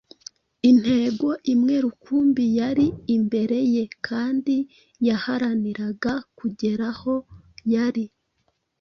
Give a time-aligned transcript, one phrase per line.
[0.69, 4.55] intego imwe rukumbi yari imbere ye kandi
[5.07, 7.13] yaharaniraga kugeraho
[7.75, 8.05] yari“